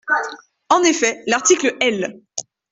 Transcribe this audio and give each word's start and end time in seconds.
En 0.69 0.81
effet, 0.81 1.21
l’article 1.27 1.77
L. 1.79 2.19